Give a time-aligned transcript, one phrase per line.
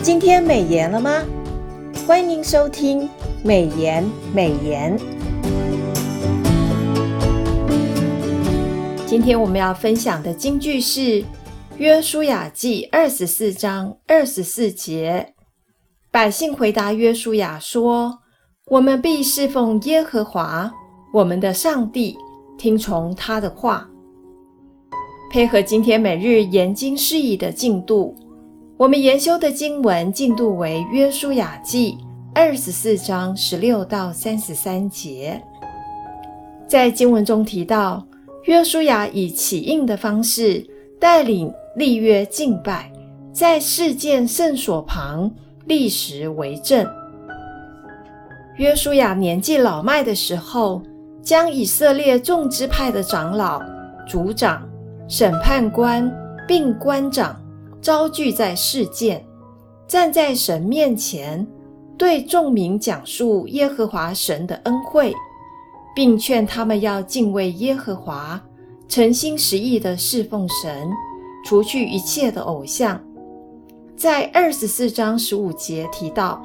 [0.00, 1.24] 今天美言了吗？
[2.06, 3.08] 欢迎收听
[3.42, 4.96] 美言美言。
[9.04, 11.00] 今天我们要分享的金句是
[11.78, 15.34] 《约书亚记》二十四章二十四节。
[16.12, 18.20] 百姓回答约书亚说
[18.70, 20.72] ：“我们必侍奉耶和华
[21.12, 22.16] 我们的上帝，
[22.56, 23.88] 听从他的话。”
[25.30, 28.14] 配合今天每日研经释义的进度。
[28.78, 31.98] 我们研修的经文进度为《约书亚记》
[32.32, 35.42] 二十四章十六到三十三节。
[36.68, 38.06] 在经文中提到，
[38.44, 40.64] 约书亚以起印的方式
[41.00, 42.88] 带领立约敬拜，
[43.32, 45.28] 在示剑圣所旁
[45.66, 46.86] 立石为证。
[48.58, 50.80] 约书亚年纪老迈的时候，
[51.20, 53.60] 将以色列众支派的长老、
[54.06, 54.62] 族长、
[55.08, 56.08] 审判官
[56.46, 57.36] 并官长。
[57.80, 59.24] 招聚在世间，
[59.86, 61.46] 站在神面前，
[61.96, 65.14] 对众民讲述耶和华神的恩惠，
[65.94, 68.40] 并劝他们要敬畏耶和华，
[68.88, 70.88] 诚心实意地侍奉神，
[71.44, 73.00] 除去一切的偶像。
[73.96, 76.40] 在二十四章十五节提到：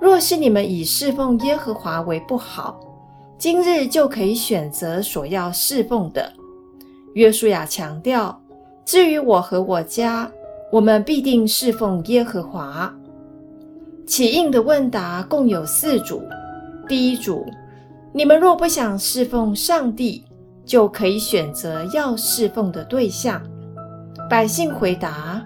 [0.00, 2.80] 若是你们以侍奉耶和华为不好，
[3.38, 6.32] 今日就可以选择所要侍奉的。
[7.14, 8.38] 约书亚强调：
[8.84, 10.30] 至于我和我家，
[10.74, 12.92] 我们必定侍奉耶和华。
[14.08, 16.20] 起应的问答共有四组。
[16.88, 17.46] 第一组，
[18.12, 20.24] 你们若不想侍奉上帝，
[20.64, 23.40] 就可以选择要侍奉的对象。
[24.28, 25.40] 百姓回答：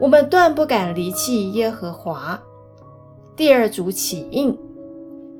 [0.00, 2.36] 我们断不敢离弃耶和华。
[3.36, 4.58] 第二组起应，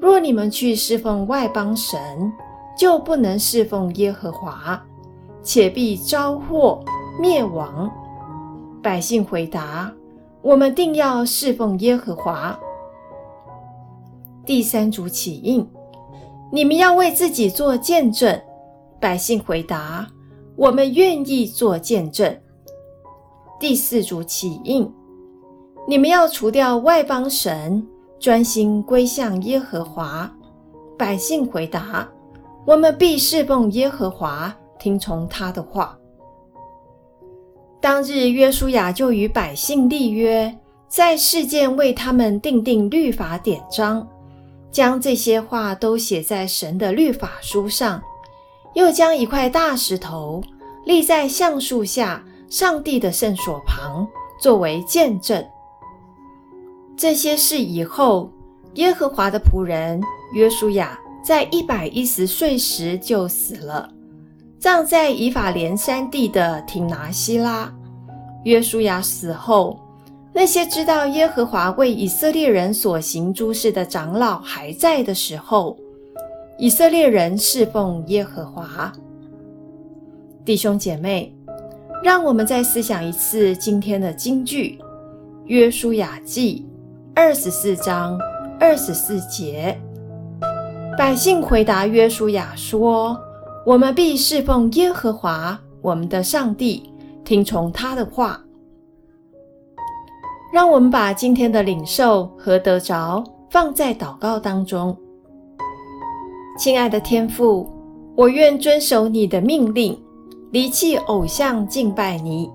[0.00, 1.98] 若你们去侍奉外邦神，
[2.78, 4.80] 就不能侍奉耶和华，
[5.42, 6.84] 且必遭祸
[7.20, 7.90] 灭亡。
[8.84, 9.90] 百姓回答
[10.44, 12.54] ：“我们定要侍奉耶和华。”
[14.44, 15.66] 第三组起印，
[16.52, 18.38] 你们要为自己做见证。
[19.00, 20.06] 百姓回答
[20.54, 22.38] ：“我们愿意做见证。”
[23.58, 24.92] 第四组起印，
[25.88, 27.88] 你们要除掉外邦神，
[28.20, 30.30] 专心归向耶和华。
[30.98, 32.06] 百姓回答
[32.66, 35.98] ：“我们必侍奉耶和华，听从他的话。”
[37.84, 40.50] 当日，约书亚就与百姓立约，
[40.88, 44.08] 在示剑为他们订定律法典章，
[44.72, 48.02] 将这些话都写在神的律法书上，
[48.72, 50.42] 又将一块大石头
[50.86, 54.08] 立在橡树下上帝的圣所旁，
[54.40, 55.46] 作为见证。
[56.96, 58.30] 这些事以后，
[58.76, 60.00] 耶和华的仆人
[60.32, 63.90] 约书亚在一百一十岁时就死了。
[64.64, 67.70] 葬在以法莲山地的亭拿西拉。
[68.44, 69.78] 约书亚死后，
[70.32, 75.76] 那些知道耶和华为以色列人所行诸事的长老还在的时候，
[76.56, 78.90] 以色列人侍奉耶和华。
[80.46, 81.36] 弟兄姐妹，
[82.02, 84.78] 让我们再思想一次今天的金句：
[85.44, 86.66] 约书亚记
[87.14, 88.18] 二十四章
[88.58, 89.78] 二十四节，
[90.96, 93.14] 百姓回答约书亚说。
[93.66, 96.82] 我们必侍奉耶和华我们的上帝，
[97.24, 98.38] 听从他的话。
[100.52, 104.94] 让我们把今天的领受和得着放在祷告当中。
[106.58, 107.66] 亲爱的天父，
[108.14, 109.98] 我愿遵守你的命令，
[110.52, 112.50] 离弃偶像敬拜你。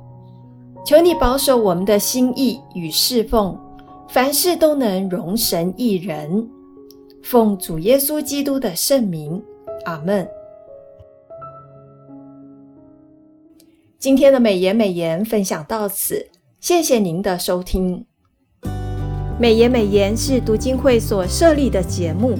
[0.85, 3.57] 求你保守我们的心意与侍奉，
[4.07, 6.47] 凡事都能容神一人。
[7.23, 9.43] 奉主耶稣基督的圣名，
[9.85, 10.27] 阿门。
[13.99, 16.25] 今天的美言美言分享到此，
[16.61, 18.05] 谢谢您的收听。
[19.37, 22.39] 美言美言是读经会所设立的节目，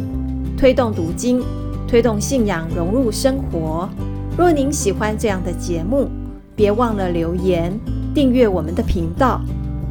[0.57, 1.43] 推动读经，
[1.85, 3.89] 推动信仰融入生活。
[4.37, 6.07] 若您喜欢这样的节目，
[6.55, 7.77] 别忘了留言
[8.15, 9.41] 订阅我们的频道。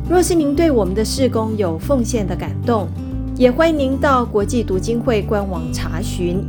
[0.08, 2.88] 若是您对我们的事工有奉献的感动，
[3.36, 6.42] 也欢迎您到国际读经会官网查询。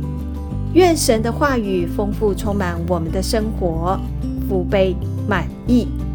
[0.72, 4.00] 愿神的话语丰富充满我们的生活。
[4.50, 4.96] 福杯
[5.28, 6.09] 满溢。